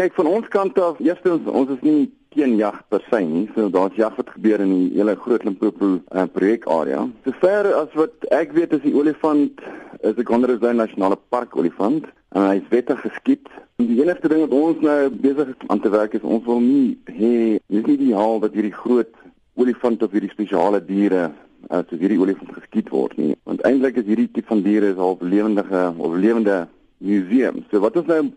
[0.00, 3.42] Kyk van ons kant af, eerstens ons is nie teen jag per se nie.
[3.52, 7.02] So daar's jag wat gebeur in die hele Groot Limpopo uh, projekarea.
[7.26, 9.60] Sover as wat ek weet is die olifant
[10.00, 13.44] is 'n Konderhuis Nasionale Park olifant en hy is wettig geskiet.
[13.76, 16.96] Die enigste ding wat ons nou besig is aan te werk is ons wil nie
[17.04, 19.12] hê dis nie die haal dat hierdie groot
[19.54, 21.32] olifant of hierdie spesiale diere
[21.68, 23.36] as uh, hierdie olifant geskiet word nie.
[23.44, 27.66] Want eintlik is hierdie tipe van diere is al lewendige of lewende museum.
[27.68, 28.30] So wat ons nou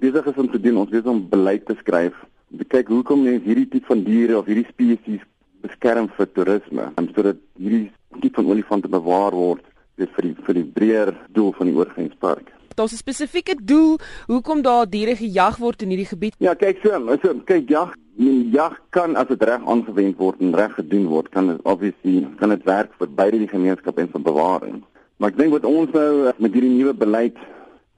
[0.00, 2.16] besig is om te doen, ons besig om beleid te skryf
[2.50, 5.22] om te kyk hoekom mense hierdie tipe van diere of hierdie spesies
[5.62, 7.90] beskerm vir toerisme, en sodat hierdie
[8.22, 9.66] tipe van olifante bewaar word
[10.00, 12.48] vir die vir die breër doel van die oorgangspark.
[12.74, 16.34] Daar's 'n spesifieke doel hoekom daar diere gejag word in hierdie gebied.
[16.38, 20.54] Ja, kyk so, so kyk jag, die jag kan as dit reg aangewend word en
[20.54, 24.20] reg gedoen word, kan dit obviously kan dit werk vir beide die gemeenskap en vir
[24.20, 24.82] bewaring.
[25.18, 27.36] Maar ek dink wat ons nou met hierdie nuwe beleid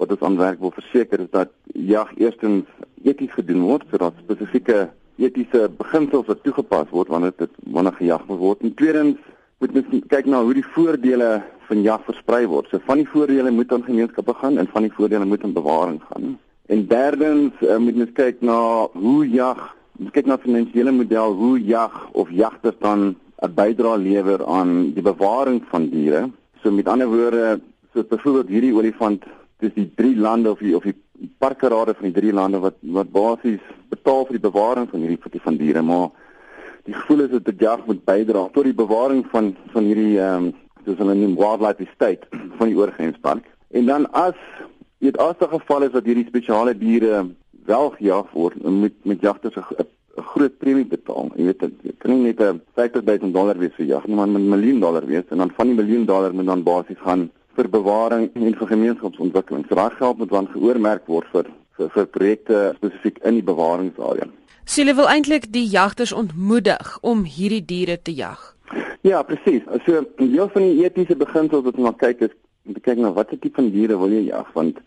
[0.02, 2.66] wat ons aanwerk wil verseker is dat jag eerstens
[3.06, 4.88] eties gedoen word sodat spesifieke
[5.22, 8.62] etiese beginsels wat toegepas word wanneer dit wanneer gejag word.
[8.62, 9.18] En tweedens
[9.62, 11.30] moet mens kyk na hoe die voordele
[11.68, 12.70] van jag versprei word.
[12.70, 16.00] So van die voordele moet aan gemeenskappe gaan en van die voordele moet aan bewaring
[16.08, 16.38] gaan.
[16.66, 18.58] En derdens uh, moet mens kyk na
[18.98, 19.60] hoe jag,
[20.16, 25.62] kyk na finansiële model hoe jag of jagters dan 'n bydrae lewer aan die bewaring
[25.70, 26.30] van diere.
[26.62, 27.60] So met ander woorde,
[27.94, 29.24] so byvoorbeeld hierdie olifant
[29.62, 30.96] dis die drie lande of die of die
[31.42, 33.62] parkerade van die drie lande wat wat basies
[33.94, 36.10] betaal vir die bewaring van hierdie tipe van diere maar
[36.88, 40.50] die gevoel is dat die jag moet bydra tot die bewaring van van hierdie ehm
[40.50, 40.52] um,
[40.84, 43.46] soos hulle noem wildlife estate van die oorgrenspark
[43.80, 44.38] en dan as
[45.06, 47.26] dit as daar geval is dat hierdie spesiale diere
[47.66, 51.30] wel gejag word moet met jagters 'n groot premie betaal.
[51.36, 54.48] Jy weet dit kan net 'n 50 000 dollar wees vir jag nie, maar 'n
[54.48, 58.30] miljoen dollar wees en dan van die miljoen dollar moet dan basies gaan vir bewaring
[58.34, 59.66] en vir gemeenskapsontwikkeling.
[59.68, 64.28] So daai geld moet dan geoormerk word vir vir, vir projekte spesifiek in die bewaringsarea.
[64.64, 68.54] Sile wil eintlik die jagters ontmoedig om hierdie diere te jag.
[69.02, 69.64] Ja, presies.
[69.86, 72.36] So deel van die etiese beginsels wat ons na kyk is
[72.68, 74.78] om te kyk na watter tipe van diere wil jy jag want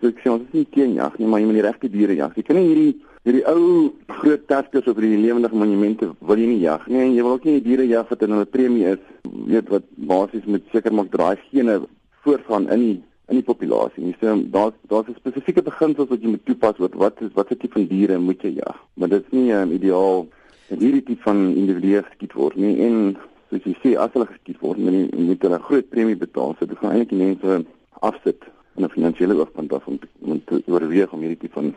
[0.00, 2.16] so ek sê ons is nie teen jag nie, maar jy moet die regte diere
[2.16, 2.36] jag.
[2.38, 2.94] Jy kan nie hierdie
[3.26, 3.90] hierdie ou
[4.22, 7.02] groot tuskers of hierdie lewendige monumente wil jy nie jag nie.
[7.02, 9.04] En jy wil ook nie die diere jag wat in hulle premie is,
[9.52, 11.82] weet wat basies moet seker maak draai gene
[12.24, 12.96] voortgaan in die
[13.28, 14.06] in die populasie.
[14.06, 17.76] Jy sê daar's daar's spesifieke beginsels wat jy moet toepas oor wat is watter tipe
[17.76, 18.76] van diere moet jy jag.
[18.94, 20.26] Maar dit is nie um, ideaal
[20.68, 23.18] dat hierdie tipe van individue geskiet word nie en
[23.50, 26.56] soos jy sê as hulle geskiet word, moet jy moet hulle 'n groot premie betaal.
[26.56, 27.64] So dit gaan eintlik die mense
[28.00, 31.74] afsit in 'n finansiële oogpunt af om, om te oorweeg om hierdie tipe van.